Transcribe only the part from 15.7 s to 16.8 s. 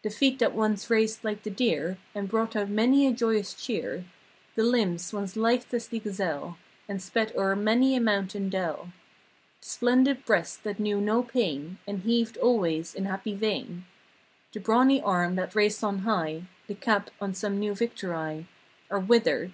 on high The